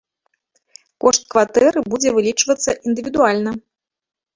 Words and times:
Кошт 1.05 1.23
кватэры 1.35 1.79
будзе 1.93 2.09
вылічвацца 2.19 2.71
індывідуальна. 2.87 3.51